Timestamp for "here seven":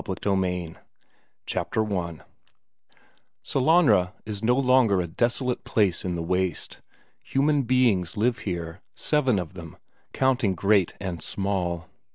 8.39-9.37